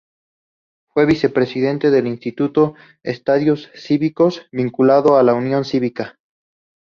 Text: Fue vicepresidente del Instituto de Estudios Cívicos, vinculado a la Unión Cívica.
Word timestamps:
Fue 0.87 1.05
vicepresidente 1.05 1.91
del 1.91 2.07
Instituto 2.07 2.73
de 3.03 3.11
Estudios 3.11 3.69
Cívicos, 3.75 4.47
vinculado 4.51 5.15
a 5.15 5.21
la 5.21 5.35
Unión 5.35 5.63
Cívica. 5.63 6.17